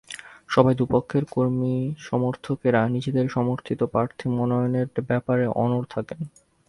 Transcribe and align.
সভায় 0.49 0.75
দুই 0.75 0.87
পক্ষের 0.91 1.23
কর্মী-সমর্থকেরা 1.31 2.81
নিজেদের 2.87 3.25
সমর্থিত 3.29 3.79
প্রার্থী 3.85 4.25
মনোনয়নের 4.29 4.87
ব্যাপারে 5.07 5.45
অনড় 5.55 5.85
থাকেন। 5.89 6.19